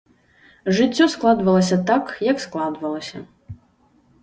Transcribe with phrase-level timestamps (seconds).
[0.77, 3.17] Жыццё складвалася так, як складвалася.